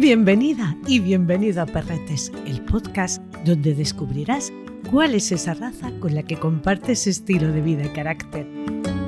[0.00, 4.50] Bienvenida y bienvenido a Perretes, el podcast donde descubrirás
[4.90, 8.46] cuál es esa raza con la que compartes estilo de vida y carácter.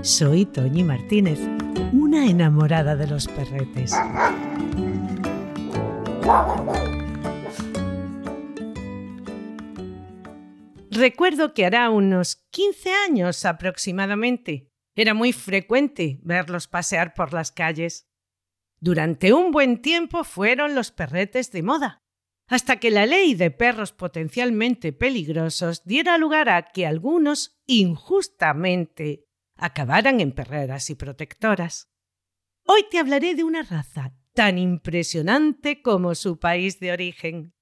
[0.03, 1.39] Soy Toñi Martínez,
[1.95, 3.95] una enamorada de los perretes.
[10.91, 14.71] Recuerdo que hará unos 15 años aproximadamente.
[14.95, 18.12] Era muy frecuente verlos pasear por las calles.
[18.83, 22.03] Durante un buen tiempo fueron los perretes de moda,
[22.49, 30.21] hasta que la ley de perros potencialmente peligrosos diera lugar a que algunos, injustamente, acabaran
[30.21, 31.93] en perreras y protectoras.
[32.67, 37.55] Hoy te hablaré de una raza tan impresionante como su país de origen,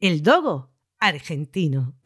[0.00, 1.98] el dogo argentino.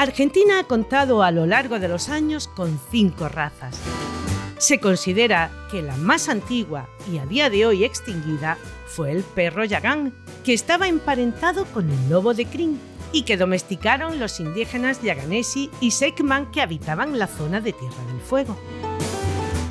[0.00, 3.78] Argentina ha contado a lo largo de los años con cinco razas.
[4.56, 9.62] Se considera que la más antigua y a día de hoy extinguida fue el perro
[9.62, 12.80] yagán, que estaba emparentado con el lobo de Crin
[13.12, 18.22] y que domesticaron los indígenas yaganesi y Sekman que habitaban la zona de Tierra del
[18.22, 18.58] Fuego.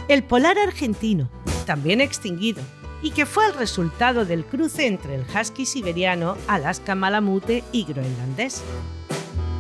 [0.10, 1.28] El polar argentino,
[1.66, 2.62] también extinguido,
[3.02, 8.62] y que fue el resultado del cruce entre el husky siberiano, Alaska malamute y groenlandés.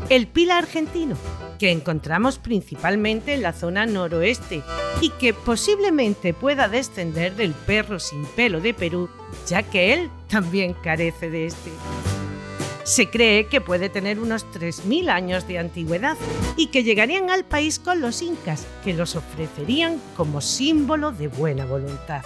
[0.10, 1.16] El pila argentino,
[1.60, 4.64] que encontramos principalmente en la zona noroeste
[5.02, 9.08] y que posiblemente pueda descender del perro sin pelo de Perú,
[9.48, 11.70] ya que él también carece de este.
[12.86, 16.18] Se cree que puede tener unos 3.000 años de antigüedad
[16.58, 21.66] y que llegarían al país con los incas, que los ofrecerían como símbolo de buena
[21.66, 22.24] voluntad.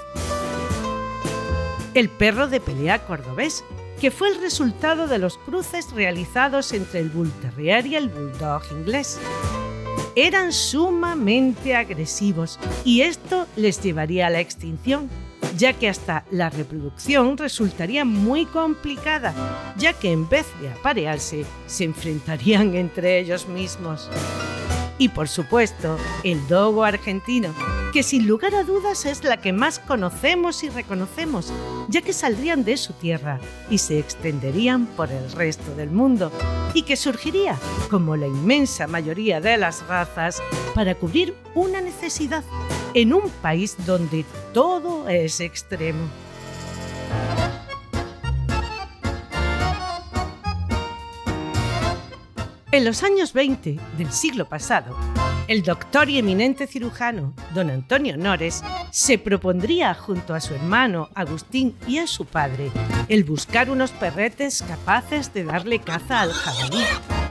[1.93, 3.65] El perro de pelea cordobés,
[4.03, 8.61] que fue el resultado de los cruces realizados entre el Bull Terrier y el Bulldog
[8.71, 9.17] inglés.
[10.17, 15.09] Eran sumamente agresivos y esto les llevaría a la extinción,
[15.55, 19.33] ya que hasta la reproducción resultaría muy complicada,
[19.78, 24.09] ya que en vez de aparearse, se enfrentarían entre ellos mismos.
[24.97, 27.53] Y por supuesto, el dogo argentino,
[27.93, 31.53] que sin lugar a dudas es la que más conocemos y reconocemos,
[31.89, 33.39] ya que saldrían de su tierra
[33.69, 36.31] y se extenderían por el resto del mundo,
[36.73, 37.55] y que surgiría,
[37.91, 40.41] como la inmensa mayoría de las razas,
[40.73, 42.43] para cubrir una necesidad
[42.95, 46.09] en un país donde todo es extremo.
[52.71, 54.97] En los años 20 del siglo pasado,
[55.47, 61.75] el doctor y eminente cirujano, don Antonio Nores, se propondría junto a su hermano Agustín
[61.87, 62.71] y a su padre
[63.09, 66.83] el buscar unos perretes capaces de darle caza al jabalí,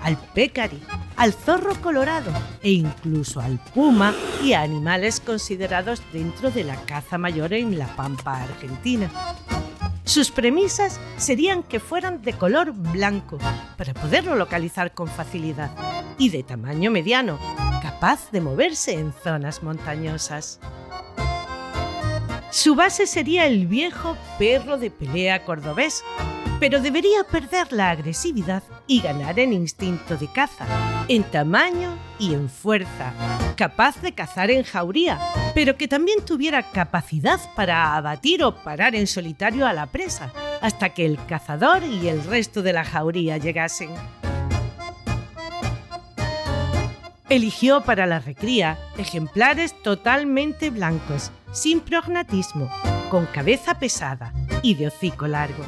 [0.02, 0.82] al pécari,
[1.16, 7.16] al zorro colorado e incluso al puma y a animales considerados dentro de la caza
[7.16, 9.10] mayor en la pampa argentina.
[10.04, 13.38] Sus premisas serían que fueran de color blanco
[13.78, 15.70] para poderlo localizar con facilidad
[16.18, 17.38] y de tamaño mediano
[18.02, 20.58] capaz de moverse en zonas montañosas.
[22.50, 26.02] Su base sería el viejo perro de pelea cordobés,
[26.58, 30.66] pero debería perder la agresividad y ganar en instinto de caza,
[31.06, 33.12] en tamaño y en fuerza,
[33.56, 35.20] capaz de cazar en jauría,
[35.54, 40.88] pero que también tuviera capacidad para abatir o parar en solitario a la presa, hasta
[40.88, 43.90] que el cazador y el resto de la jauría llegasen.
[47.32, 52.70] Eligió para la recría ejemplares totalmente blancos, sin prognatismo,
[53.08, 55.64] con cabeza pesada y de hocico largo.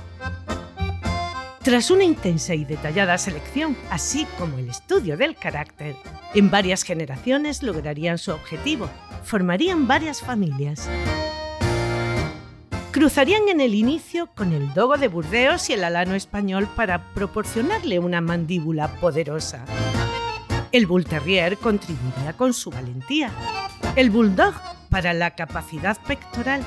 [1.63, 5.97] Tras una intensa y detallada selección, así como el estudio del carácter,
[6.35, 8.91] en varias generaciones lograrían su objetivo,
[9.23, 10.87] formarían varias familias.
[12.91, 18.01] Cruzarían en el inicio con el dogo de Burdeos y el alano español para proporcionarle
[18.01, 19.65] una mandíbula poderosa.
[20.75, 23.31] El Bull Terrier contribuiría con su valentía.
[23.95, 24.55] El Bulldog
[24.91, 26.67] para la capacidad pectoral.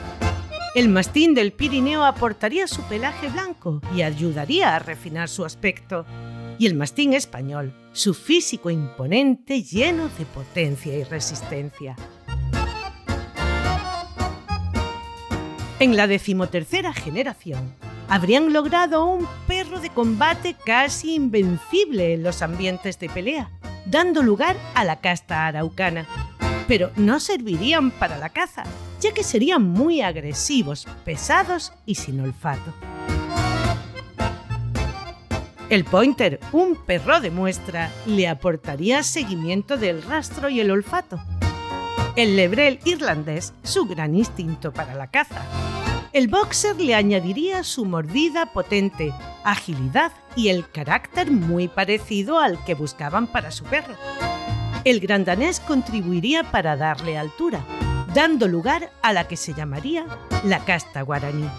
[0.75, 6.05] El mastín del Pirineo aportaría su pelaje blanco y ayudaría a refinar su aspecto.
[6.57, 11.97] Y el mastín español, su físico imponente lleno de potencia y resistencia.
[15.81, 17.75] En la decimotercera generación,
[18.07, 23.51] habrían logrado un perro de combate casi invencible en los ambientes de pelea,
[23.89, 26.05] dando lugar a la casta araucana.
[26.67, 28.63] Pero no servirían para la caza,
[28.99, 32.73] ya que serían muy agresivos, pesados y sin olfato.
[35.69, 41.19] El pointer, un perro de muestra, le aportaría seguimiento del rastro y el olfato.
[42.17, 45.41] el lebrel irlandés su gran instinto para la caza.
[46.13, 49.13] El boxer le añadiría su mordida potente,
[49.43, 53.93] agilidad y el carácter muy parecido al que buscaban para su perro.
[54.85, 57.65] El gran danés contribuiría para darle altura,
[58.13, 60.05] dando lugar a la que se llamaría
[60.45, 61.49] la casta guaraní.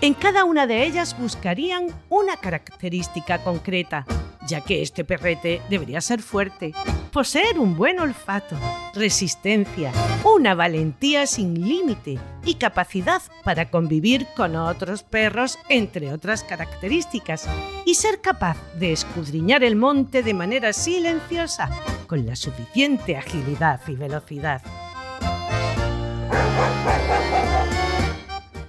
[0.00, 4.06] En cada una de ellas buscarían una característica concreta,
[4.46, 6.72] ya que este perrete debería ser fuerte,
[7.12, 8.56] poseer un buen olfato,
[8.94, 9.92] resistencia,
[10.24, 17.48] una valentía sin límite y capacidad para convivir con otros perros, entre otras características,
[17.84, 21.70] y ser capaz de escudriñar el monte de manera silenciosa,
[22.06, 24.62] con la suficiente agilidad y velocidad.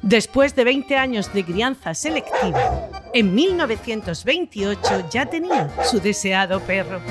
[0.06, 7.02] Después de 20 años de crianza selectiva, en 1928 ya tenía su deseado perro.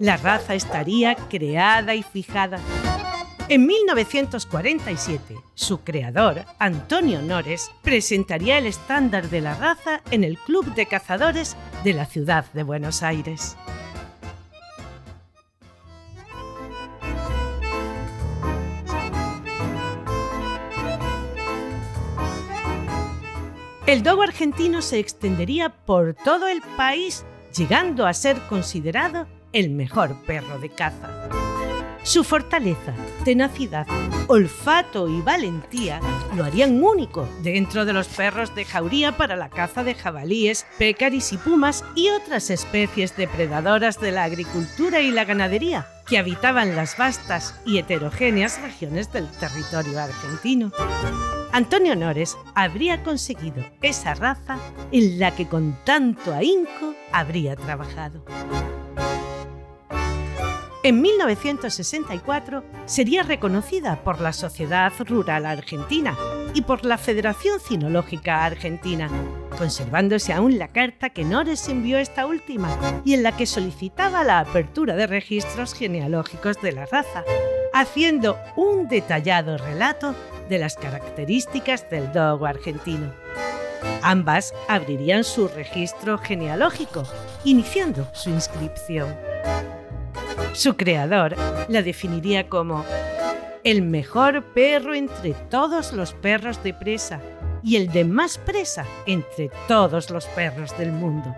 [0.00, 2.58] La raza estaría creada y fijada.
[3.50, 10.74] En 1947, su creador, Antonio Nores, presentaría el estándar de la raza en el Club
[10.74, 11.54] de Cazadores
[11.84, 13.58] de la ciudad de Buenos Aires.
[23.88, 27.24] El dogo argentino se extendería por todo el país,
[27.56, 31.08] llegando a ser considerado el mejor perro de caza.
[32.02, 32.92] Su fortaleza,
[33.24, 33.86] tenacidad,
[34.26, 36.02] olfato y valentía
[36.36, 41.32] lo harían único dentro de los perros de jauría para la caza de jabalíes, pécaris
[41.32, 46.96] y pumas y otras especies depredadoras de la agricultura y la ganadería que habitaban las
[46.96, 50.72] vastas y heterogéneas regiones del territorio argentino.
[51.52, 54.58] Antonio Nores habría conseguido esa raza
[54.92, 58.24] en la que con tanto ahínco habría trabajado.
[60.84, 66.16] En 1964 sería reconocida por la Sociedad Rural Argentina
[66.54, 69.10] y por la Federación Cinológica Argentina,
[69.58, 72.68] conservándose aún la carta que Nores envió esta última
[73.04, 77.24] y en la que solicitaba la apertura de registros genealógicos de la raza,
[77.74, 80.14] haciendo un detallado relato
[80.48, 83.12] de las características del dogo argentino.
[84.02, 87.02] Ambas abrirían su registro genealógico,
[87.44, 89.16] iniciando su inscripción.
[90.52, 91.36] Su creador
[91.68, 92.84] la definiría como
[93.64, 97.20] el mejor perro entre todos los perros de presa
[97.62, 101.34] y el de más presa entre todos los perros del mundo.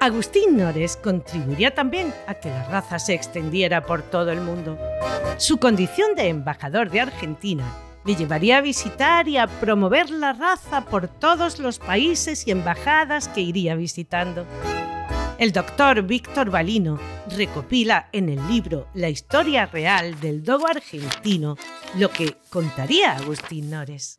[0.00, 4.76] Agustín Nores contribuiría también a que la raza se extendiera por todo el mundo.
[5.36, 7.64] Su condición de embajador de Argentina
[8.04, 13.28] le llevaría a visitar y a promover la raza por todos los países y embajadas
[13.28, 14.46] que iría visitando.
[15.38, 16.98] El doctor Víctor Balino
[17.36, 21.56] recopila en el libro La historia real del dogo argentino
[21.96, 24.18] lo que contaría Agustín Nores.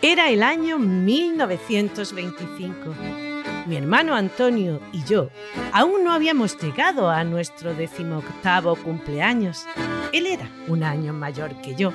[0.00, 3.21] Era el año 1925.
[3.66, 5.30] Mi hermano Antonio y yo
[5.72, 9.66] aún no habíamos llegado a nuestro decimoctavo cumpleaños.
[10.12, 11.92] Él era un año mayor que yo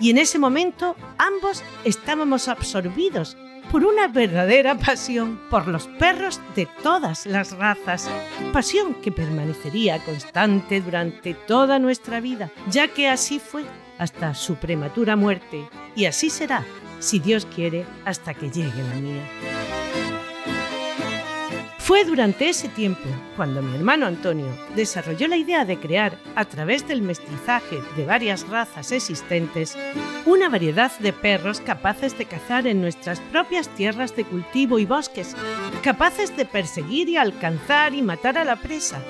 [0.00, 3.36] y en ese momento ambos estábamos absorbidos
[3.70, 8.08] por una verdadera pasión por los perros de todas las razas,
[8.52, 13.64] pasión que permanecería constante durante toda nuestra vida, ya que así fue
[13.98, 16.64] hasta su prematura muerte y así será
[16.98, 19.65] si Dios quiere, hasta que llegue la mía.
[21.86, 26.88] Fue durante ese tiempo cuando mi hermano Antonio desarrolló la idea de crear, a través
[26.88, 29.78] del mestizaje de varias razas existentes,
[30.24, 35.36] una variedad de perros capaces de cazar en nuestras propias tierras de cultivo y bosques,
[35.84, 39.00] capaces de perseguir y alcanzar y matar a la presa,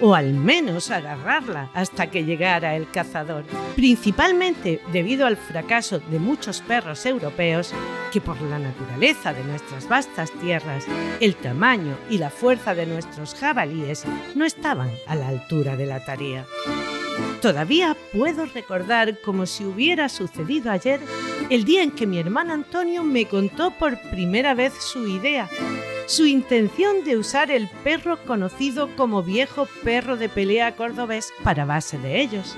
[0.00, 6.60] o al menos agarrarla hasta que llegara el cazador, principalmente debido al fracaso de muchos
[6.60, 7.72] perros europeos
[8.12, 10.84] que por la naturaleza de nuestras vastas tierras,
[11.20, 14.04] el tamaño y la fuerza de nuestros jabalíes
[14.34, 16.46] no estaban a la altura de la tarea.
[17.40, 21.00] Todavía puedo recordar como si hubiera sucedido ayer
[21.48, 25.48] el día en que mi hermano Antonio me contó por primera vez su idea
[26.06, 31.98] su intención de usar el perro conocido como viejo perro de pelea cordobés para base
[31.98, 32.56] de ellos.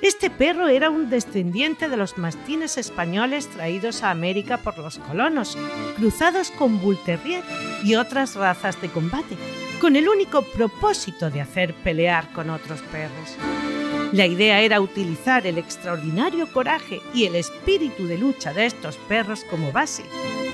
[0.00, 5.58] Este perro era un descendiente de los mastines españoles traídos a América por los colonos,
[5.96, 7.42] cruzados con Bull Terrier
[7.84, 9.36] y otras razas de combate,
[9.80, 13.77] con el único propósito de hacer pelear con otros perros.
[14.12, 19.44] La idea era utilizar el extraordinario coraje y el espíritu de lucha de estos perros
[19.50, 20.04] como base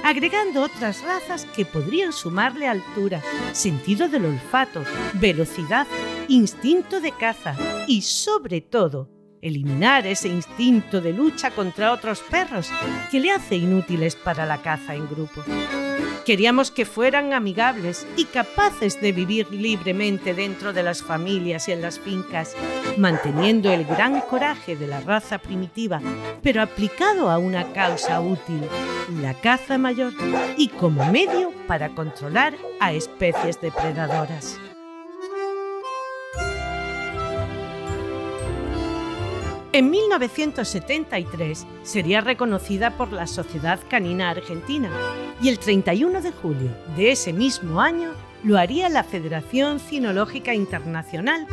[0.04, 4.84] agregando otras razas que podrían sumarle altura, sentido del olfato,
[5.14, 5.86] velocidad,
[6.28, 7.56] instinto de caza
[7.88, 9.08] y, sobre todo,
[9.40, 12.70] eliminar ese instinto de lucha contra otros perros
[13.10, 15.42] que le hace inútiles para la caza en grupo.
[16.24, 21.82] Queríamos que fueran amigables y capaces de vivir libremente dentro de las familias y en
[21.82, 22.56] las fincas,
[22.96, 26.00] manteniendo el gran coraje de la raza primitiva,
[26.42, 28.62] pero aplicado a una causa útil,
[29.20, 30.14] la caza mayor,
[30.56, 34.58] y como medio para controlar a especies depredadoras.
[39.74, 44.88] En 1973 sería reconocida por la Sociedad Canina Argentina
[45.42, 48.12] y el 31 de julio de ese mismo año
[48.44, 51.46] lo haría la Federación Cinológica Internacional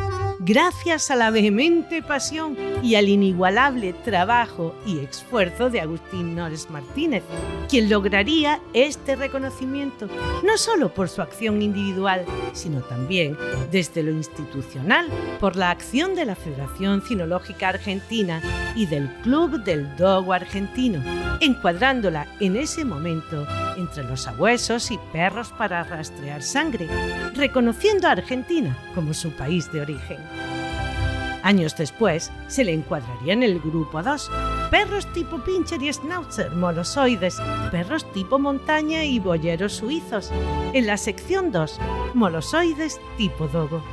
[0.43, 7.23] gracias a la vehemente pasión y al inigualable trabajo y esfuerzo de Agustín Nores Martínez,
[7.69, 10.07] quien lograría este reconocimiento
[10.43, 13.37] no solo por su acción individual, sino también
[13.71, 15.07] desde lo institucional,
[15.39, 18.41] por la acción de la Federación Cinológica Argentina
[18.75, 21.03] y del Club del Dogo Argentino,
[21.39, 23.45] encuadrándola en ese momento
[23.77, 26.80] entre los sabuesos y perros para rastrear sangre,
[27.33, 30.17] reconociendo a Argentina como su país de origen.
[31.43, 34.31] Años después, se le encuadraría en el grupo 2,
[34.69, 40.31] perros tipo pincher y schnauzer molosoides, perros tipo montaña y boyeros suizos.
[40.73, 41.79] En la sección 2,
[42.13, 43.83] molosoides tipo dogo.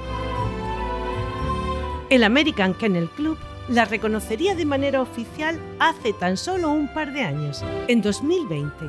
[2.11, 7.23] El American Kennel Club la reconocería de manera oficial hace tan solo un par de
[7.23, 8.87] años, en 2020.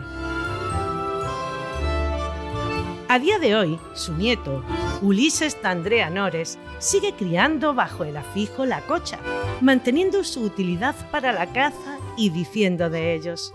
[3.11, 4.63] A día de hoy, su nieto,
[5.01, 9.17] Ulises Tandrea Nores, sigue criando bajo el afijo la cocha,
[9.61, 13.51] manteniendo su utilidad para la caza y diciendo de ellos.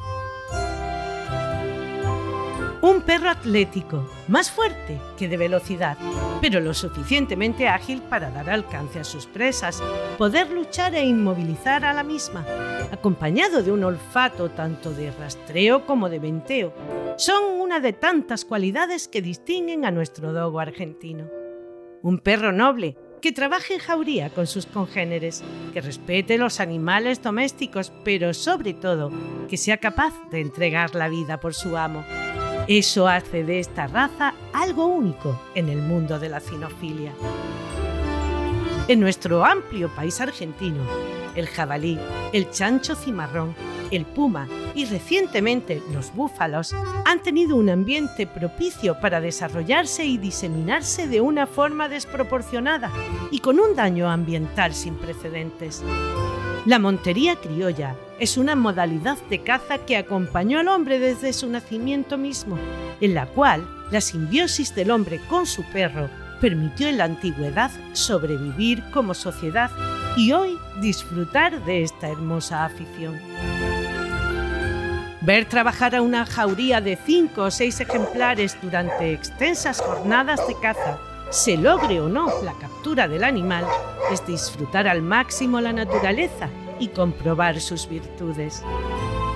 [2.85, 5.97] Un perro atlético, más fuerte que de velocidad,
[6.43, 9.83] pero lo suficientemente ágil para dar alcance a sus presas,
[10.19, 12.45] poder luchar e inmovilizar a la misma,
[12.93, 16.75] acompañado de un olfato tanto de rastreo como de venteo.
[17.17, 21.25] Son una de tantas cualidades que distinguen a nuestro dogo argentino.
[22.03, 27.95] Un perro noble, que trabaje en jauría con sus congéneres, que respete los animales domésticos,
[28.05, 29.11] pero sobre todo
[29.49, 32.05] que sea capaz de entregar la vida por su amo
[32.67, 37.13] eso hace de esta raza algo único en el mundo de la cinofilia.
[38.89, 40.83] En nuestro amplio país argentino,
[41.35, 41.99] el jabalí,
[42.33, 43.55] el chancho cimarrón,
[43.91, 46.75] el puma y recientemente los búfalos
[47.05, 52.91] han tenido un ambiente propicio para desarrollarse y diseminarse de una forma desproporcionada
[53.31, 55.83] y con un daño ambiental sin precedentes.
[56.67, 62.17] La montería criolla es una modalidad de caza que acompañó al hombre desde su nacimiento
[62.17, 62.59] mismo,
[63.01, 66.09] en la cual la simbiosis del hombre con su perro
[66.45, 69.71] permitió en la antigüedad sobrevivir como sociedad
[70.15, 73.19] y hoy disfrutar de esta hermosa afición.
[75.23, 80.99] Ver trabajar a una jauría de cinco o seis ejemplares durante extensas jornadas de caza
[81.31, 83.65] se logre o no la captura del animal,
[84.13, 88.63] es disfrutar al máximo la naturaleza y comprobar sus virtudes.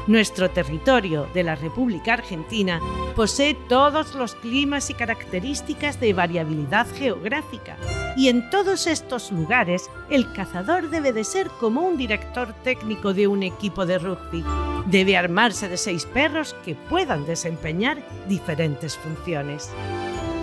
[0.09, 2.81] Nuestro territorio de la República Argentina
[3.15, 7.77] posee todos los climas y características de variabilidad geográfica,
[8.17, 13.27] y en todos estos lugares el cazador debe de ser como un director técnico de
[13.27, 14.43] un equipo de rugby.
[14.87, 17.99] Debe armarse de seis perros que puedan desempeñar
[18.29, 19.71] diferentes funciones.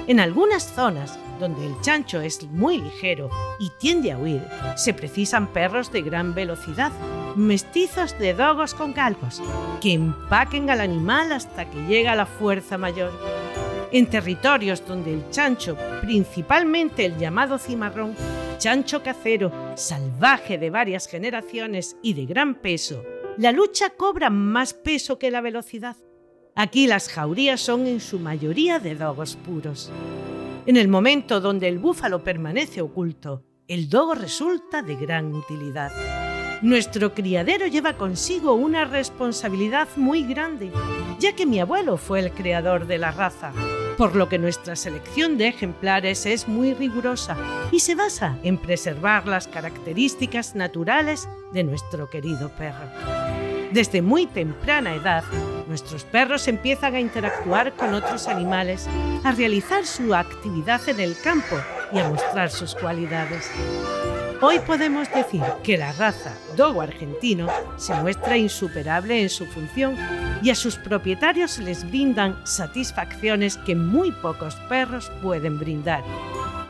[0.06, 4.42] En algunas zonas, donde el chancho es muy ligero y tiende a huir,
[4.76, 6.92] se precisan perros de gran velocidad,
[7.36, 9.42] mestizos de dogos con galgos,
[9.82, 13.12] que empaquen al animal hasta que llega la fuerza mayor.
[13.92, 18.16] En territorios donde el chancho, principalmente el llamado cimarrón,
[18.58, 23.04] chancho casero, salvaje de varias generaciones y de gran peso,
[23.38, 25.98] la lucha cobra más peso que la velocidad.
[26.56, 29.92] Aquí las jaurías son en su mayoría de dogos puros.
[30.68, 35.92] En el momento donde el búfalo permanece oculto, el dogo resulta de gran utilidad.
[36.64, 40.72] Nuestro criadero lleva consigo una responsabilidad muy grande,
[41.20, 43.54] ya que mi abuelo fue el creador de la raza,
[43.96, 47.38] por lo que nuestra selección de ejemplares es muy rigurosa
[47.72, 53.25] y se basa en preservar las características naturales de nuestro querido perro.
[53.72, 55.24] Desde muy temprana edad,
[55.68, 58.88] nuestros perros empiezan a interactuar con otros animales,
[59.24, 61.56] a realizar su actividad en el campo
[61.92, 63.50] y a mostrar sus cualidades.
[64.42, 69.96] Hoy podemos decir que la raza dogo argentino se muestra insuperable en su función
[70.42, 76.04] y a sus propietarios les brindan satisfacciones que muy pocos perros pueden brindar.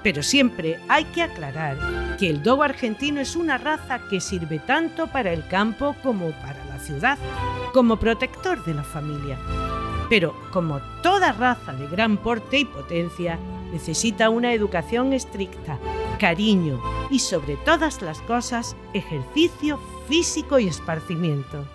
[0.04, 1.78] Pero siempre hay que aclarar
[2.18, 6.65] que el dogo argentino es una raza que sirve tanto para el campo como para
[6.80, 7.18] ciudad,
[7.74, 9.38] como protector de la familia.
[10.10, 13.40] Pero como toda raza de gran porte y potencia,
[13.72, 15.80] necesita una educación estricta,
[16.20, 21.66] cariño y sobre todas las cosas, ejercicio físico y esparcimiento.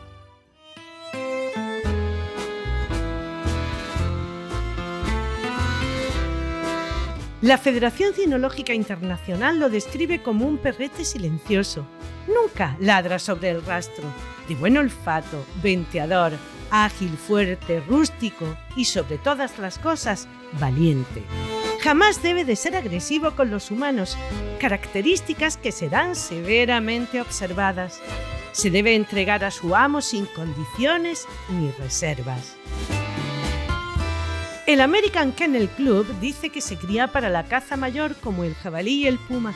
[7.43, 11.87] La Federación Cinológica Internacional lo describe como un perrete silencioso.
[12.29, 14.05] Nunca ladra sobre el rastro,
[14.51, 16.33] de buen olfato, venteador,
[16.73, 20.27] ágil, fuerte, rústico y sobre todas las cosas,
[20.59, 21.23] valiente.
[21.81, 24.19] Jamás debe de ser agresivo con los humanos,
[24.61, 28.01] características que serán severamente observadas.
[28.51, 32.60] Se debe entregar a su amo sin condiciones ni reservas.
[34.71, 39.03] El American Kennel Club dice que se cría para la caza mayor como el jabalí
[39.03, 39.53] y el puma,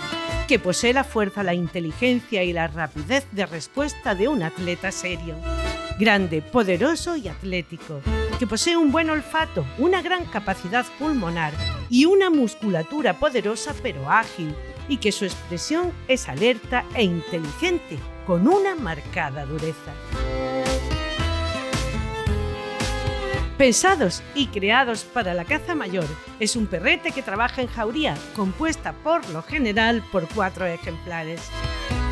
[0.48, 5.36] que posee la fuerza, la inteligencia y la rapidez de respuesta de un atleta serio.
[6.00, 8.00] Grande, poderoso y atlético,
[8.40, 11.52] que posee un buen olfato, una gran capacidad pulmonar
[11.88, 14.52] y una musculatura poderosa pero ágil,
[14.88, 19.92] y que su expresión es alerta e inteligente, con una marcada dureza.
[23.56, 26.06] Pensados y creados para la caza mayor,
[26.40, 31.40] es un perrete que trabaja en jauría, compuesta por lo general por cuatro ejemplares.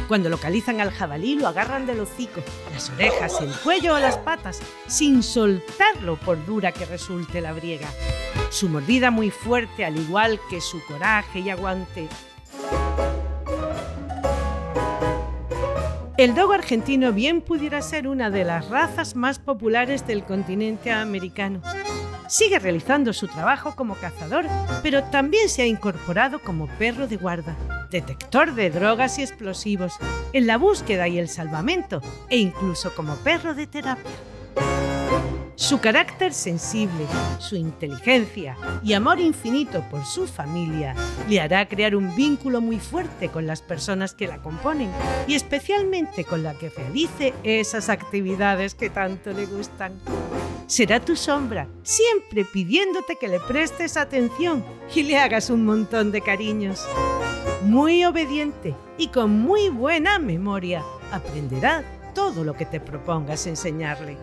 [0.06, 2.40] Cuando localizan al jabalí lo agarran del hocico,
[2.72, 7.88] las orejas, el cuello o las patas, sin soltarlo por dura que resulte la briega.
[8.50, 12.08] Su mordida muy fuerte, al igual que su coraje y aguante,
[16.18, 21.62] El dogo argentino bien pudiera ser una de las razas más populares del continente americano.
[22.28, 24.44] Sigue realizando su trabajo como cazador,
[24.82, 27.56] pero también se ha incorporado como perro de guarda,
[27.90, 29.94] detector de drogas y explosivos,
[30.34, 34.12] en la búsqueda y el salvamento, e incluso como perro de terapia.
[35.62, 37.06] Su carácter sensible,
[37.38, 40.96] su inteligencia y amor infinito por su familia
[41.28, 44.90] le hará crear un vínculo muy fuerte con las personas que la componen
[45.28, 49.92] y especialmente con la que realice esas actividades que tanto le gustan.
[50.66, 56.22] Será tu sombra, siempre pidiéndote que le prestes atención y le hagas un montón de
[56.22, 56.84] cariños.
[57.62, 61.84] Muy obediente y con muy buena memoria, aprenderá
[62.16, 64.18] todo lo que te propongas enseñarle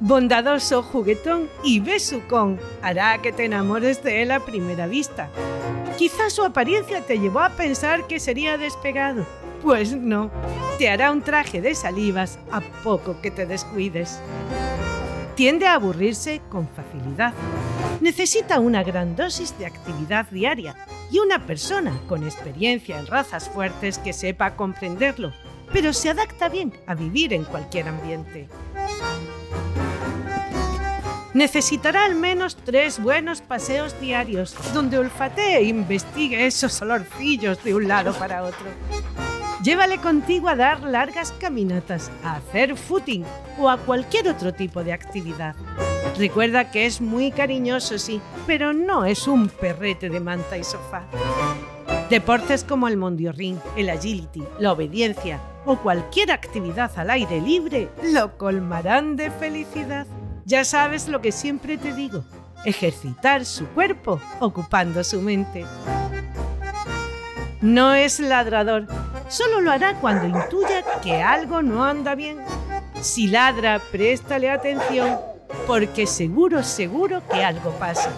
[0.00, 5.28] bondadoso, juguetón y besucón hará que te enamores de él a primera vista.
[5.96, 9.26] Quizás su apariencia te llevó a pensar que sería despegado.
[9.62, 10.30] Pues no,
[10.78, 14.20] te hará un traje de salivas a poco que te descuides.
[15.36, 17.32] Tiende a aburrirse con facilidad.
[18.00, 20.74] Necesita una gran dosis de actividad diaria
[21.10, 25.32] y una persona con experiencia en razas fuertes que sepa comprenderlo,
[25.72, 28.48] pero se adapta bien a vivir en cualquier ambiente
[31.34, 37.88] necesitará al menos tres buenos paseos diarios, donde olfatee e investigue esos olorcillos de un
[37.88, 38.66] lado para otro.
[39.62, 43.24] Llévale contigo a dar largas caminatas, a hacer footing
[43.58, 45.56] o a cualquier otro tipo de actividad.
[46.18, 51.04] Recuerda que es muy cariñoso, sí, pero no es un perrete de manta y sofá.
[52.10, 58.36] Deportes como el mondiorring, el agility, la obediencia o cualquier actividad al aire libre lo
[58.36, 60.06] colmarán de felicidad.
[60.46, 62.24] Ya sabes lo que siempre te digo,
[62.64, 65.64] ejercitar su cuerpo ocupando su mente.
[67.62, 68.86] No es ladrador,
[69.28, 72.38] solo lo hará cuando intuya que algo no anda bien.
[73.00, 75.18] Si ladra, préstale atención,
[75.66, 78.10] porque seguro, seguro que algo pasa.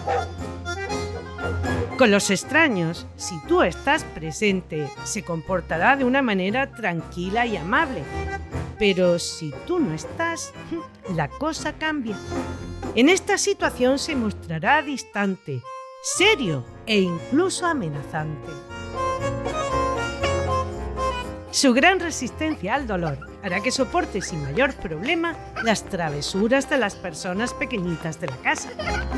[1.97, 8.03] Con los extraños, si tú estás presente, se comportará de una manera tranquila y amable,
[8.79, 10.53] pero si tú no estás,
[11.15, 12.17] la cosa cambia.
[12.95, 15.61] En esta situación se mostrará distante,
[16.01, 18.51] serio e incluso amenazante.
[21.51, 26.95] Su gran resistencia al dolor hará que soporte sin mayor problema las travesuras de las
[26.95, 28.69] personas pequeñitas de la casa.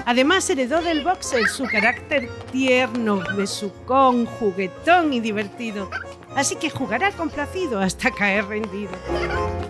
[0.05, 5.89] Además, heredó del boxer su carácter tierno, besucón, juguetón y divertido.
[6.35, 8.91] Así que jugará complacido hasta caer rendido.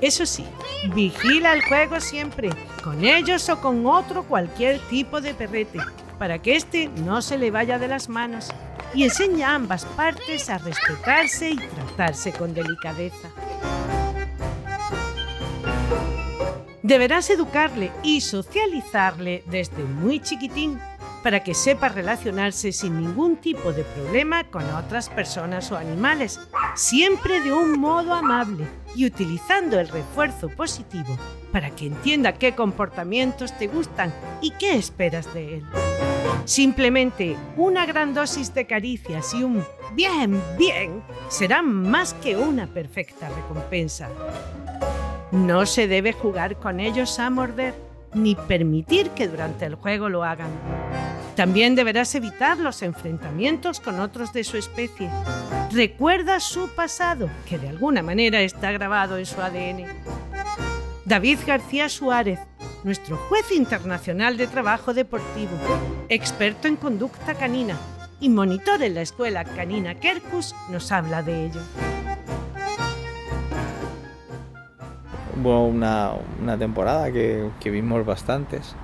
[0.02, 0.46] Eso sí,
[0.94, 2.50] vigila el juego siempre,
[2.84, 5.80] con ellos o con otro cualquier tipo de perrete,
[6.18, 8.50] para que éste no se le vaya de las manos
[8.94, 13.30] y enseña a ambas partes a respetarse y tratarse con delicadeza.
[16.82, 20.80] Deberás educarle y socializarle desde muy chiquitín
[21.24, 26.40] para que sepa relacionarse sin ningún tipo de problema con otras personas o animales,
[26.76, 31.18] siempre de un modo amable y utilizando el refuerzo positivo
[31.52, 35.66] para que entienda qué comportamientos te gustan y qué esperas de él.
[36.46, 43.30] Simplemente una gran dosis de caricias y un bien, bien serán más que una perfecta
[43.30, 44.10] recompensa.
[45.32, 50.24] No se debe jugar con ellos a morder ni permitir que durante el juego lo
[50.24, 50.50] hagan.
[51.36, 55.10] También deberás evitar los enfrentamientos con otros de su especie.
[55.72, 59.86] Recuerda su pasado, que de alguna manera está grabado en su ADN.
[61.06, 62.40] David García Suárez,
[62.84, 65.52] nuestro juez internacional de trabajo deportivo,
[66.10, 67.78] experto en conducta canina
[68.20, 71.62] y monitor en la escuela canina Kerkus, nos habla de ello.
[75.40, 76.14] Hubo una,
[76.58, 78.76] temporada que, vimos bastantes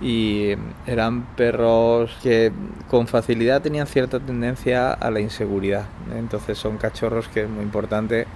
[0.00, 0.54] y
[0.86, 2.52] eran perros que
[2.88, 5.86] con facilidad tenían cierta tendencia a la inseguridad.
[6.16, 8.26] Entonces son cachorros que es muy importante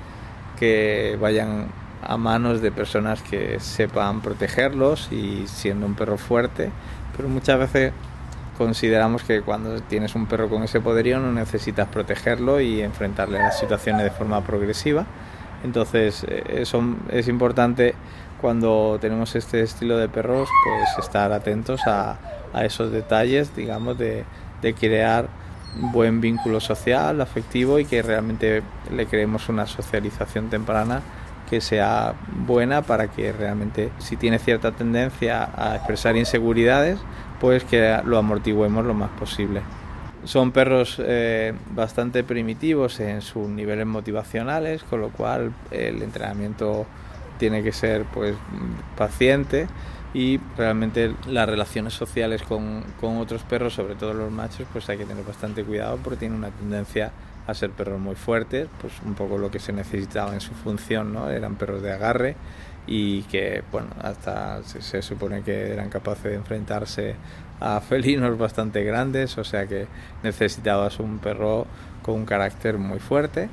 [0.59, 1.69] que vayan
[2.03, 6.71] a manos de personas que sepan protegerlos y siendo un perro fuerte,
[7.17, 7.93] pero muchas veces
[8.59, 13.45] consideramos que cuando tienes un perro con ese poderío no necesitas protegerlo y enfrentarle a
[13.45, 15.07] las situaciones de forma progresiva
[15.65, 16.65] entonces eh,
[17.11, 17.95] es importante
[18.41, 22.19] cuando tenemos este estilo de perros pues estar atentos a,
[22.63, 24.25] esos detalles, digamos, de
[24.79, 25.29] crear
[25.77, 28.63] buen vínculo social, afectivo y que realmente
[28.95, 31.03] le creemos una socialización temprana
[31.51, 32.15] que sea
[32.47, 36.99] buena para que realmente si tiene cierta tendencia a expresar inseguridades,
[37.41, 39.61] pues que lo amortiguemos lo más posible.
[40.25, 46.87] Son perros eh, bastante primitivos en sus niveles motivacionales, con lo cual el entrenamiento
[47.39, 48.35] tiene que ser pues
[48.97, 49.67] paciente
[50.15, 55.05] y realmente las relaciones sociales con, otros perros, sobre todo los machos, pues hay que
[55.05, 57.11] tener bastante cuidado porque tienen una tendencia
[57.47, 61.13] a ser perros muy fuertes, pues un poco lo que se necesitaba en su función,
[61.13, 61.29] ¿no?
[61.29, 62.37] Eran perros de agarre
[62.87, 67.17] y que, bueno, hasta se supone que eran capaces de enfrentarse
[67.61, 69.87] a felinos bastante grandes, o sea que
[70.23, 71.67] necesitabas un perro
[72.03, 73.49] con un carácter muy fuerte.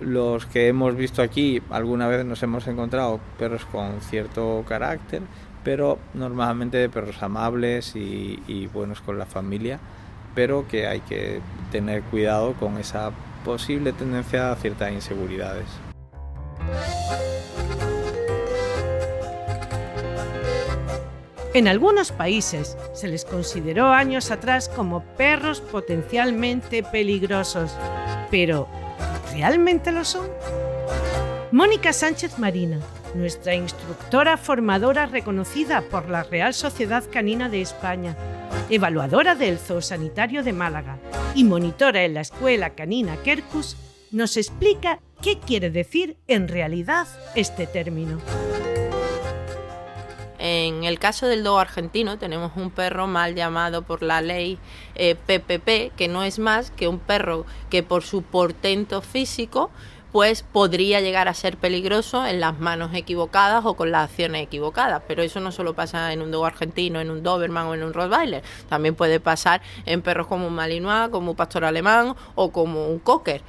[0.00, 5.22] Los que hemos visto aquí, alguna vez nos hemos encontrado perros con cierto carácter,
[5.62, 9.78] pero normalmente perros amables y, buenos con la familia,
[10.34, 13.12] pero que hay que tener cuidado con esa
[13.44, 15.66] posible tendencia a ciertas inseguridades.
[21.54, 27.70] En algunos países se les consideró años atrás como perros potencialmente peligrosos,
[28.28, 28.66] pero
[29.32, 30.26] ¿realmente lo son?
[31.52, 32.80] Mónica Sánchez Marina,
[33.14, 38.16] nuestra instructora formadora reconocida por la Real Sociedad Canina de España,
[38.68, 40.98] evaluadora del Zoosanitario de Málaga
[41.36, 43.76] y monitora en la Escuela Canina Kerkus,
[44.10, 48.18] nos explica qué quiere decir en realidad este término.
[50.46, 54.58] En el caso del dogo argentino tenemos un perro mal llamado por la ley
[54.94, 59.70] PPP, eh, que no es más que un perro que por su portento físico
[60.12, 65.02] pues podría llegar a ser peligroso en las manos equivocadas o con las acciones equivocadas.
[65.08, 67.94] Pero eso no solo pasa en un dogo argentino, en un Doberman o en un
[67.94, 68.42] Rottweiler.
[68.68, 72.98] También puede pasar en perros como un Malinois, como un pastor alemán o como un
[72.98, 73.42] Cocker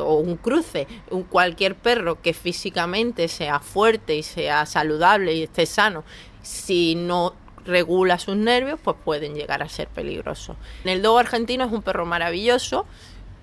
[0.00, 5.64] o un cruce, un cualquier perro que físicamente sea fuerte y sea saludable y esté
[5.64, 6.02] sano
[6.42, 10.56] si no regula sus nervios, pues pueden llegar a ser peligrosos.
[10.84, 12.86] El dogo argentino es un perro maravilloso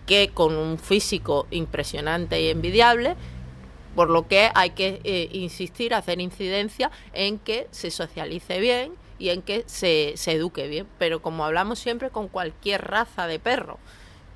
[0.05, 3.15] que con un físico impresionante y envidiable,
[3.95, 9.29] por lo que hay que eh, insistir, hacer incidencia en que se socialice bien y
[9.29, 10.87] en que se, se eduque bien.
[10.97, 13.79] Pero como hablamos siempre con cualquier raza de perro,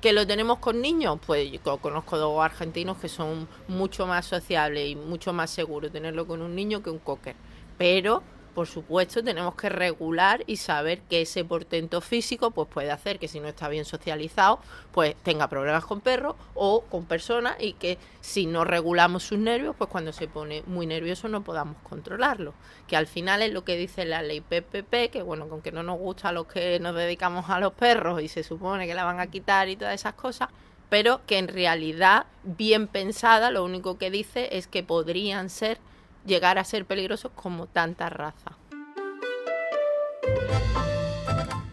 [0.00, 4.88] que lo tenemos con niños, pues yo conozco dos argentinos que son mucho más sociables
[4.88, 7.36] y mucho más seguros tenerlo con un niño que un cocker.
[7.78, 8.22] Pero
[8.54, 13.28] por supuesto, tenemos que regular y saber que ese portento físico pues puede hacer que
[13.28, 14.60] si no está bien socializado,
[14.92, 19.74] pues tenga problemas con perros o con personas y que si no regulamos sus nervios,
[19.76, 22.54] pues cuando se pone muy nervioso no podamos controlarlo.
[22.86, 25.82] Que al final es lo que dice la ley PPP, que bueno, con que no
[25.82, 29.04] nos gusta a los que nos dedicamos a los perros y se supone que la
[29.04, 30.48] van a quitar y todas esas cosas,
[30.88, 35.78] pero que en realidad, bien pensada, lo único que dice es que podrían ser
[36.26, 38.56] llegar a ser peligrosos como tanta raza.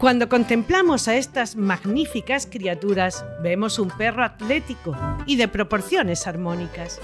[0.00, 6.98] Cuando contemplamos a estas magníficas criaturas, vemos un perro atlético y de proporciones armónicas.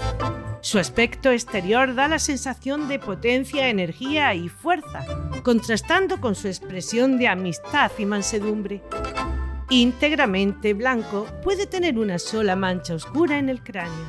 [0.61, 5.05] Su aspecto exterior da la sensación de potencia, energía y fuerza,
[5.43, 8.81] contrastando con su expresión de amistad y mansedumbre.
[9.69, 14.07] Íntegramente blanco, puede tener una sola mancha oscura en el cráneo.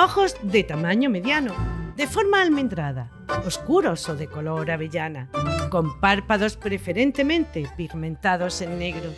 [0.00, 1.52] Ojos de tamaño mediano,
[1.96, 3.10] de forma almendrada,
[3.44, 5.28] oscuros o de color avellana,
[5.70, 9.10] con párpados preferentemente pigmentados en negro.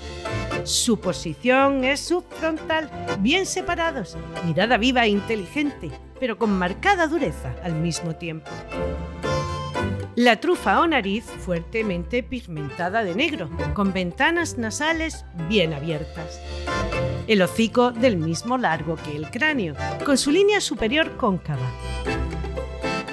[0.65, 4.17] Su posición es subfrontal, bien separados,
[4.47, 8.51] mirada viva e inteligente, pero con marcada dureza al mismo tiempo.
[10.15, 16.41] La trufa o nariz fuertemente pigmentada de negro, con ventanas nasales bien abiertas.
[17.31, 21.63] El hocico del mismo largo que el cráneo, con su línea superior cóncava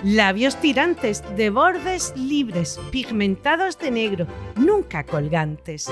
[0.04, 5.92] Labios tirantes de bordes libres, pigmentados de negro, nunca colgantes.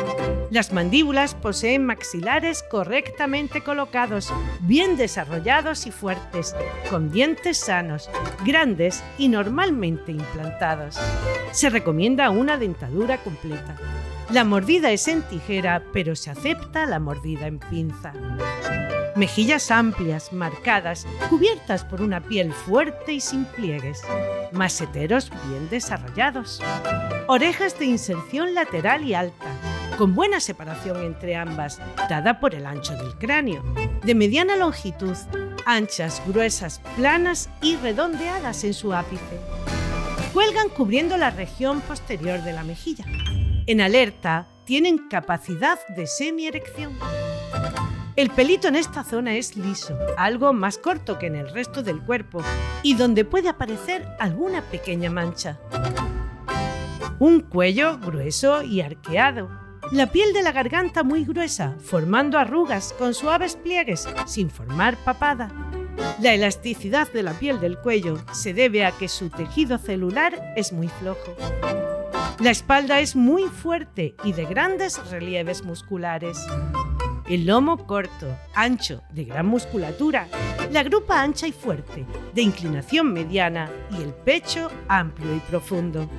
[0.51, 6.55] Las mandíbulas poseen maxilares correctamente colocados, bien desarrollados y fuertes,
[6.91, 8.09] con dientes sanos,
[8.45, 10.99] grandes y normalmente implantados.
[11.51, 13.75] Se recomienda una dentadura completa.
[14.29, 18.13] La mordida es en tijera, pero se acepta la mordida en pinza.
[19.15, 24.01] Mejillas amplias, marcadas, cubiertas por una piel fuerte y sin pliegues.
[24.51, 26.61] Maseteros bien desarrollados.
[27.27, 29.45] Orejas de inserción lateral y alta,
[29.97, 33.63] con buena separación entre ambas, dada por el ancho del cráneo.
[34.03, 35.15] De mediana longitud,
[35.65, 39.39] anchas, gruesas, planas y redondeadas en su ápice.
[40.33, 43.05] Cuelgan cubriendo la región posterior de la mejilla.
[43.65, 46.99] En alerta, tienen capacidad de semierección.
[48.15, 51.99] El pelito en esta zona es liso, algo más corto que en el resto del
[51.99, 52.41] cuerpo
[52.81, 55.59] y donde puede aparecer alguna pequeña mancha.
[57.19, 59.49] Un cuello grueso y arqueado.
[59.91, 65.51] La piel de la garganta muy gruesa, formando arrugas con suaves pliegues, sin formar papada.
[66.21, 70.71] La elasticidad de la piel del cuello se debe a que su tejido celular es
[70.71, 71.35] muy flojo.
[72.39, 76.37] La espalda es muy fuerte y de grandes relieves musculares
[77.27, 80.27] el lomo corto, ancho, de gran musculatura,
[80.71, 86.09] la grupa ancha y fuerte, de inclinación mediana y el pecho amplio y profundo.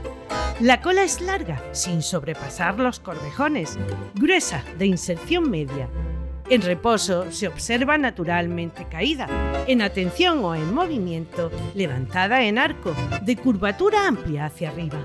[0.60, 3.78] La cola es larga, sin sobrepasar los corvejones,
[4.14, 5.88] gruesa, de inserción media.
[6.48, 9.28] En reposo se observa naturalmente caída,
[9.66, 14.98] en atención o en movimiento, levantada en arco, de curvatura amplia hacia arriba.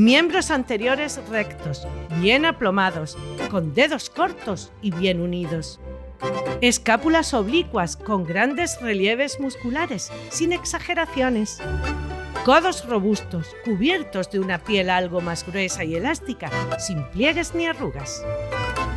[0.00, 1.86] Miembros anteriores rectos,
[2.22, 3.18] bien aplomados,
[3.50, 5.78] con dedos cortos y bien unidos.
[6.62, 11.60] Escápulas oblicuas con grandes relieves musculares, sin exageraciones.
[12.46, 18.24] Codos robustos, cubiertos de una piel algo más gruesa y elástica, sin pliegues ni arrugas.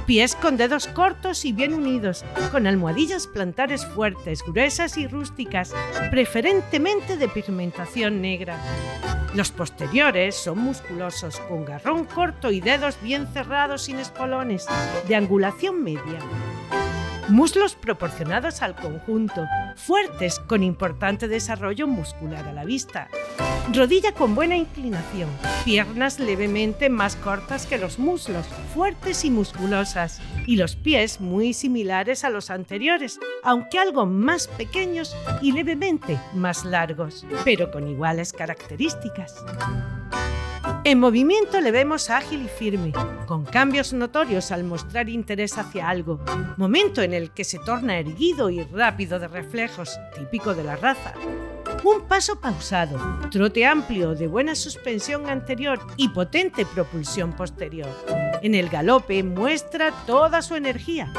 [0.05, 5.73] Pies con dedos cortos y bien unidos, con almohadillas plantares fuertes, gruesas y rústicas,
[6.11, 8.57] preferentemente de pigmentación negra.
[9.33, 14.65] Los posteriores son musculosos, con garrón corto y dedos bien cerrados sin espolones,
[15.07, 16.19] de angulación media.
[17.29, 19.45] Muslos proporcionados al conjunto,
[19.77, 23.07] fuertes con importante desarrollo muscular a la vista.
[23.71, 25.29] Rodilla con buena inclinación,
[25.63, 32.25] piernas levemente más cortas que los muslos, fuertes y musculosas, y los pies muy similares
[32.25, 39.43] a los anteriores, aunque algo más pequeños y levemente más largos, pero con iguales características.
[40.83, 42.91] En movimiento le vemos ágil y firme,
[43.25, 46.19] con cambios notorios al mostrar interés hacia algo,
[46.57, 51.13] momento en el que se torna erguido y rápido de reflejos, típico de la raza.
[51.83, 52.97] Un paso pausado,
[53.29, 57.89] trote amplio de buena suspensión anterior y potente propulsión posterior.
[58.41, 61.11] En el galope muestra toda su energía,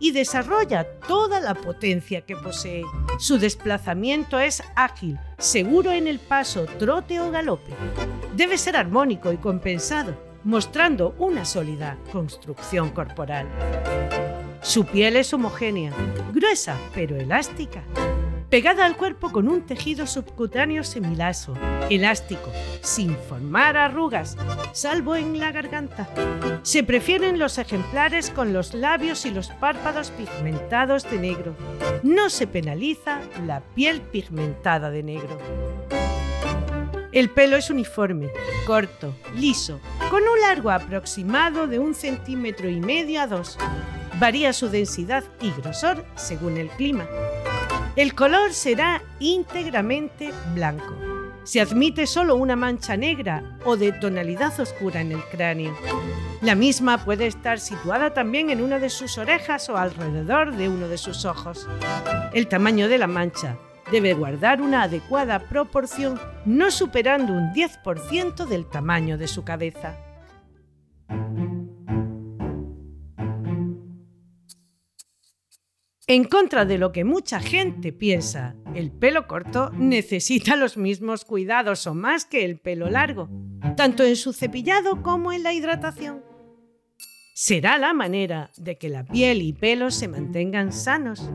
[0.00, 2.84] y desarrolla toda la potencia que posee.
[3.18, 7.72] Su desplazamiento es ágil, seguro en el paso, trote o galope.
[8.34, 13.46] Debe ser armónico y compensado, mostrando una sólida construcción corporal.
[14.62, 15.92] Su piel es homogénea,
[16.32, 17.82] gruesa pero elástica
[18.50, 21.54] pegada al cuerpo con un tejido subcutáneo semilaso,
[21.90, 24.36] elástico, sin formar arrugas,
[24.72, 26.08] salvo en la garganta.
[26.62, 31.54] Se prefieren los ejemplares con los labios y los párpados pigmentados de negro.
[32.02, 35.38] No se penaliza la piel pigmentada de negro.
[37.12, 38.30] El pelo es uniforme,
[38.66, 39.80] corto, liso,
[40.10, 43.58] con un largo aproximado de un centímetro y medio a dos.
[44.18, 47.06] Varía su densidad y grosor según el clima.
[47.98, 50.96] El color será íntegramente blanco.
[51.42, 55.76] Se admite solo una mancha negra o de tonalidad oscura en el cráneo.
[56.40, 60.86] La misma puede estar situada también en una de sus orejas o alrededor de uno
[60.86, 61.68] de sus ojos.
[62.32, 63.56] El tamaño de la mancha
[63.90, 69.96] debe guardar una adecuada proporción, no superando un 10% del tamaño de su cabeza.
[76.10, 81.86] En contra de lo que mucha gente piensa, el pelo corto necesita los mismos cuidados
[81.86, 83.28] o más que el pelo largo,
[83.76, 86.24] tanto en su cepillado como en la hidratación.
[87.34, 91.28] Será la manera de que la piel y pelo se mantengan sanos.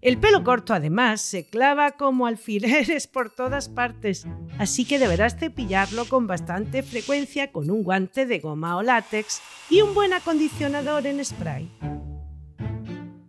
[0.00, 4.26] El pelo corto además se clava como alfileres por todas partes,
[4.58, 9.80] así que deberás cepillarlo con bastante frecuencia con un guante de goma o látex y
[9.80, 11.70] un buen acondicionador en spray.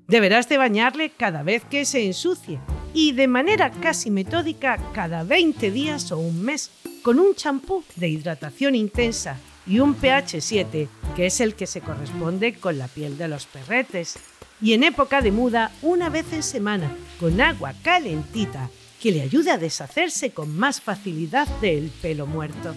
[0.10, 2.60] Deberás de bañarle cada vez que se ensucie
[2.96, 6.72] y de manera casi metódica cada 20 días o un mes
[7.04, 11.82] con un champú de hidratación intensa y un pH 7, que es el que se
[11.82, 14.18] corresponde con la piel de los perretes.
[14.60, 18.68] Y en época de muda, una vez en semana, con agua calentita,
[19.00, 22.76] que le ayude a deshacerse con más facilidad del pelo muerto.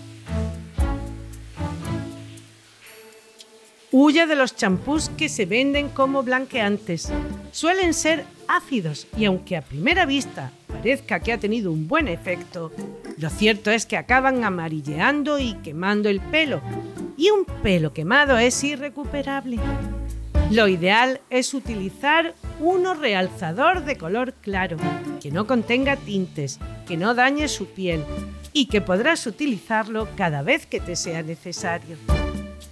[3.95, 7.13] Huye de los champús que se venden como blanqueantes.
[7.51, 12.73] Suelen ser ácidos y aunque a primera vista parezca que ha tenido un buen efecto,
[13.19, 16.63] lo cierto es que acaban amarilleando y quemando el pelo.
[17.19, 19.59] Y un pelo quemado es irrecuperable.
[20.51, 24.79] Lo ideal es utilizar uno realzador de color claro,
[25.21, 28.03] que no contenga tintes, que no dañe su piel
[28.55, 31.99] y que podrás utilizarlo cada vez que te sea necesario.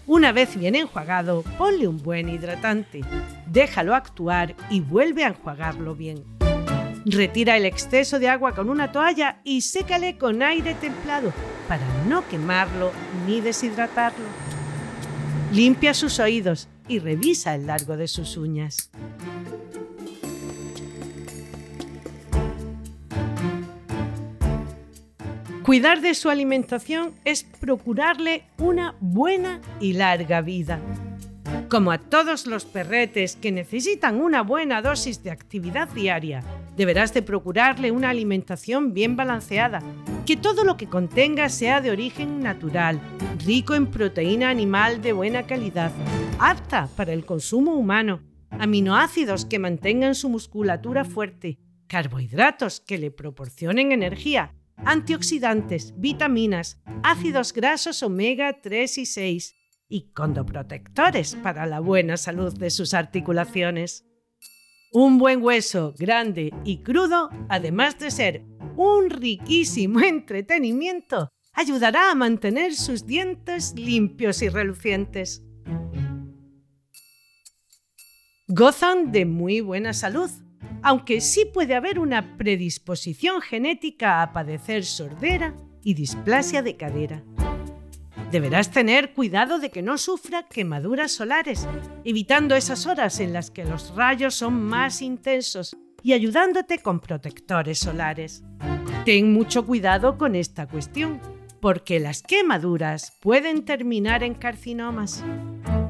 [0.07, 3.01] Una vez bien enjuagado, ponle un buen hidratante,
[3.47, 6.25] déjalo actuar y vuelve a enjuagarlo bien.
[7.05, 11.33] Retira el exceso de agua con una toalla y sécale con aire templado
[11.67, 12.93] para no quemarlo
[13.27, 14.27] ni deshidratarlo.
[15.53, 18.91] Limpia sus oídos y revisa el largo de sus uñas.
[25.71, 30.81] Cuidar de su alimentación es procurarle una buena y larga vida.
[31.69, 36.43] Como a todos los perretes que necesitan una buena dosis de actividad diaria,
[36.77, 39.81] deberás de procurarle una alimentación bien balanceada,
[40.27, 43.01] que todo lo que contenga sea de origen natural,
[43.47, 45.93] rico en proteína animal de buena calidad,
[46.41, 53.93] apta para el consumo humano, aminoácidos que mantengan su musculatura fuerte, carbohidratos que le proporcionen
[53.93, 54.53] energía
[54.85, 59.57] antioxidantes, vitaminas, ácidos grasos omega 3 y 6
[59.89, 64.07] y condoprotectores para la buena salud de sus articulaciones.
[64.93, 68.45] Un buen hueso grande y crudo, además de ser
[68.77, 75.45] un riquísimo entretenimiento, ayudará a mantener sus dientes limpios y relucientes.
[78.49, 80.31] Gozan de muy buena salud
[80.83, 87.23] aunque sí puede haber una predisposición genética a padecer sordera y displasia de cadera.
[88.31, 91.67] Deberás tener cuidado de que no sufra quemaduras solares,
[92.05, 97.79] evitando esas horas en las que los rayos son más intensos y ayudándote con protectores
[97.79, 98.45] solares.
[99.05, 101.21] Ten mucho cuidado con esta cuestión,
[101.61, 105.23] porque las quemaduras pueden terminar en carcinomas.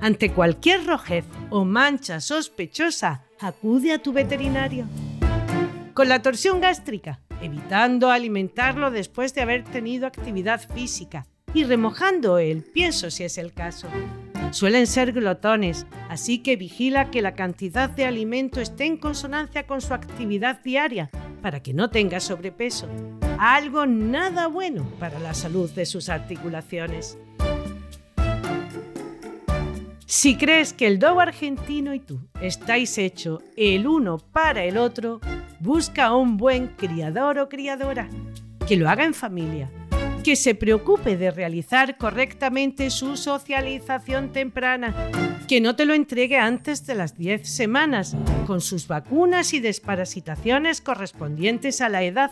[0.00, 4.86] Ante cualquier rojez o mancha sospechosa, acude a tu veterinario.
[5.94, 12.62] Con la torsión gástrica, evitando alimentarlo después de haber tenido actividad física y remojando el
[12.62, 13.88] pienso si es el caso.
[14.52, 19.80] Suelen ser glotones, así que vigila que la cantidad de alimento esté en consonancia con
[19.80, 22.88] su actividad diaria para que no tenga sobrepeso.
[23.38, 27.18] Algo nada bueno para la salud de sus articulaciones.
[30.06, 35.20] Si crees que el dogo argentino y tú estáis hecho el uno para el otro,
[35.60, 38.08] busca un buen criador o criadora
[38.66, 39.70] que lo haga en familia,
[40.24, 44.94] que se preocupe de realizar correctamente su socialización temprana,
[45.50, 50.80] que no te lo entregue antes de las 10 semanas, con sus vacunas y desparasitaciones
[50.80, 52.30] correspondientes a la edad,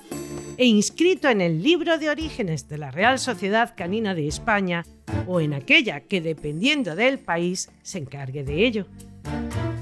[0.57, 4.84] e inscrito en el libro de orígenes de la Real Sociedad Canina de España
[5.26, 8.86] o en aquella que dependiendo del país se encargue de ello.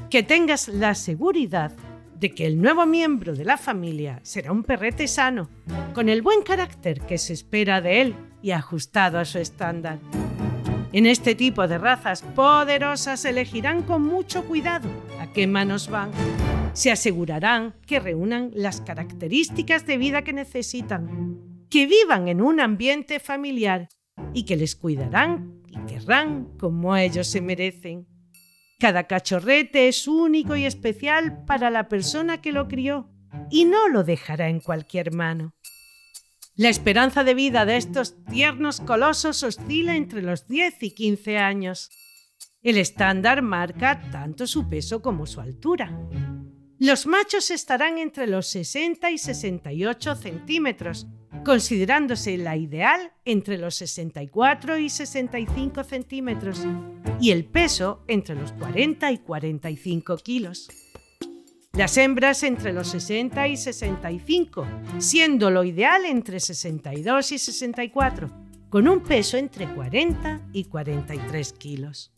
[0.08, 1.72] Que tengas la seguridad
[2.18, 5.50] de que el nuevo miembro de la familia será un perrete sano,
[5.92, 9.98] con el buen carácter que se espera de él y ajustado a su estándar.
[10.92, 14.88] En este tipo de razas poderosas elegirán con mucho cuidado
[15.20, 16.10] a qué manos van.
[16.72, 23.18] Se asegurarán que reúnan las características de vida que necesitan que vivan en un ambiente
[23.18, 23.88] familiar
[24.32, 28.06] y que les cuidarán y querrán como ellos se merecen.
[28.78, 33.10] Cada cachorrete es único y especial para la persona que lo crió
[33.50, 35.55] y no lo dejará en cualquier mano.
[36.58, 41.90] La esperanza de vida de estos tiernos colosos oscila entre los 10 y 15 años.
[42.62, 45.92] El estándar marca tanto su peso como su altura.
[46.78, 51.06] Los machos estarán entre los 60 y 68 centímetros,
[51.44, 56.62] considerándose la ideal entre los 64 y 65 centímetros
[57.20, 60.70] y el peso entre los 40 y 45 kilos.
[61.76, 64.66] Las hembras entre los 60 y 65,
[64.96, 68.30] siendo lo ideal entre 62 y 64,
[68.70, 72.12] con un peso entre 40 y 43 kilos.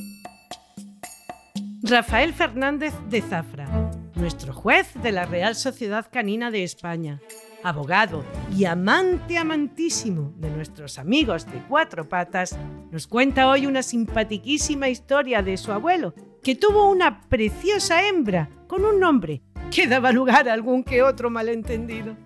[1.82, 7.20] Rafael Fernández de Zafra, nuestro juez de la Real Sociedad Canina de España,
[7.64, 8.24] abogado
[8.56, 12.56] y amante amantísimo de nuestros amigos de cuatro patas,
[12.92, 18.84] nos cuenta hoy una simpatiquísima historia de su abuelo, que tuvo una preciosa hembra con
[18.84, 22.16] un nombre que daba lugar a algún que otro malentendido.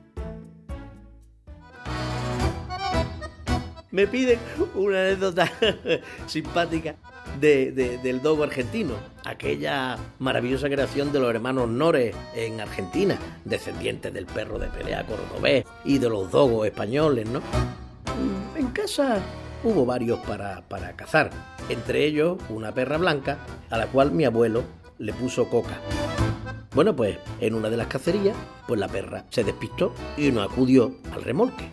[3.90, 4.38] Me piden
[4.74, 5.50] una anécdota
[6.26, 6.96] simpática
[7.40, 14.58] del dogo argentino, aquella maravillosa creación de los hermanos Nores en Argentina, descendientes del perro
[14.58, 17.40] de pelea cordobés y de los dogos españoles, ¿no?
[17.40, 19.20] Mm, en casa
[19.62, 21.30] hubo varios para, para cazar,
[21.68, 23.38] entre ellos una perra blanca
[23.70, 24.64] a la cual mi abuelo
[24.98, 25.78] le puso coca.
[26.74, 28.34] Bueno, pues en una de las cacerías,
[28.66, 31.68] pues la perra se despistó y no acudió al remolque.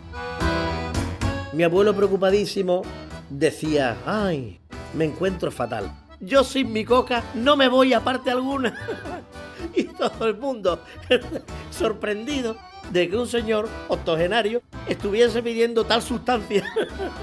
[1.54, 2.82] Mi abuelo preocupadísimo
[3.30, 4.60] decía, ay,
[4.94, 5.90] me encuentro fatal.
[6.20, 8.76] Yo sin mi coca no me voy a parte alguna.
[9.74, 10.82] y todo el mundo
[11.70, 12.56] sorprendido
[12.90, 16.64] de que un señor octogenario estuviese pidiendo tal sustancia.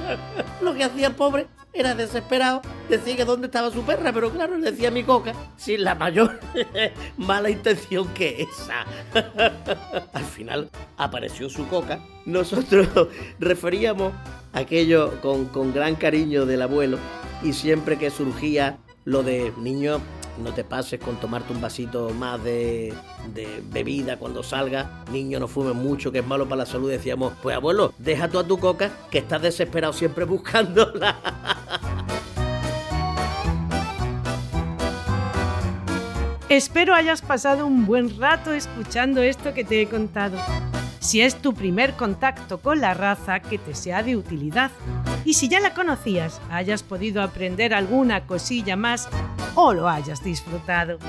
[0.61, 4.57] Lo que hacía el pobre era desesperado, decía que dónde estaba su perra, pero claro,
[4.57, 6.39] le decía mi coca, sin la mayor
[7.17, 8.85] mala intención que esa.
[10.13, 11.99] Al final apareció su coca.
[12.25, 12.87] Nosotros
[13.39, 14.13] referíamos
[14.53, 16.97] aquello con, con gran cariño del abuelo
[17.43, 20.01] y siempre que surgía lo de niño,
[20.39, 22.93] no te pases con tomarte un vasito más de,
[23.33, 27.33] de, bebida cuando salga, niño no fumes mucho, que es malo para la salud, decíamos,
[27.41, 31.17] pues abuelo, deja tú a tu coca, que estás desesperado siempre buscándola.
[36.49, 40.37] Espero hayas pasado un buen rato escuchando esto que te he contado.
[41.07, 44.71] Si es tu primer contacto con la raza, que te sea de utilidad.
[45.23, 49.07] Y si ya la conocías, hayas podido aprender alguna cosilla más
[49.55, 50.99] o lo hayas disfrutado.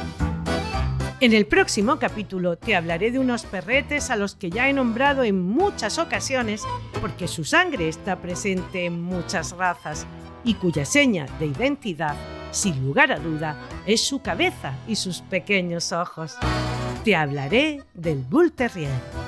[1.19, 5.25] En el próximo capítulo te hablaré de unos perretes a los que ya he nombrado
[5.25, 6.63] en muchas ocasiones
[7.01, 10.07] porque su sangre está presente en muchas razas
[10.45, 12.15] y cuya seña de identidad,
[12.53, 16.37] sin lugar a duda, es su cabeza y sus pequeños ojos.
[17.03, 19.28] Te hablaré del Bull Terrier.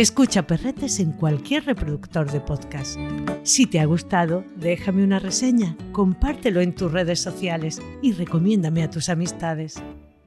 [0.00, 2.98] Escucha Perretes en cualquier reproductor de podcast.
[3.42, 8.88] Si te ha gustado, déjame una reseña, compártelo en tus redes sociales y recomiéndame a
[8.88, 9.74] tus amistades.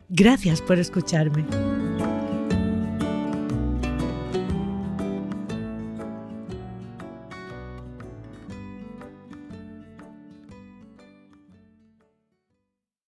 [0.09, 1.43] Gracias por escucharme.